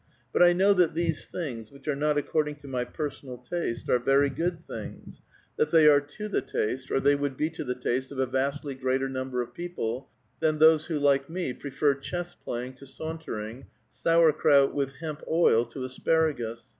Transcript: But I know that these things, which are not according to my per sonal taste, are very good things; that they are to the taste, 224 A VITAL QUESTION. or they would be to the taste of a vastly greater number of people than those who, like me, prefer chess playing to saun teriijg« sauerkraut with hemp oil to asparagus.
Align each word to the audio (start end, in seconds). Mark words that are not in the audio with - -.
But 0.33 0.41
I 0.41 0.51
know 0.51 0.73
that 0.73 0.95
these 0.95 1.27
things, 1.27 1.71
which 1.71 1.87
are 1.87 1.95
not 1.95 2.17
according 2.17 2.55
to 2.61 2.67
my 2.67 2.83
per 2.85 3.11
sonal 3.11 3.47
taste, 3.47 3.87
are 3.87 3.99
very 3.99 4.31
good 4.31 4.65
things; 4.65 5.21
that 5.57 5.69
they 5.69 5.87
are 5.87 6.01
to 6.01 6.27
the 6.27 6.41
taste, 6.41 6.87
224 6.87 6.95
A 6.97 6.97
VITAL 6.97 6.97
QUESTION. 6.97 6.97
or 6.97 6.99
they 7.05 7.21
would 7.21 7.37
be 7.37 7.49
to 7.51 7.63
the 7.63 7.75
taste 7.75 8.11
of 8.11 8.17
a 8.17 8.25
vastly 8.25 8.73
greater 8.73 9.07
number 9.07 9.43
of 9.43 9.53
people 9.53 10.09
than 10.39 10.57
those 10.57 10.87
who, 10.87 10.97
like 10.97 11.29
me, 11.29 11.53
prefer 11.53 11.93
chess 11.93 12.33
playing 12.33 12.73
to 12.73 12.85
saun 12.85 13.23
teriijg« 13.23 13.65
sauerkraut 13.91 14.73
with 14.73 14.93
hemp 14.93 15.21
oil 15.29 15.65
to 15.67 15.83
asparagus. 15.83 16.63